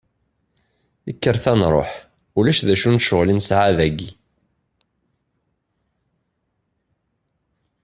[1.15, 1.91] Kkret ad nruḥ,
[2.39, 4.11] ulac d acu n ccɣel i nesɛa dagi.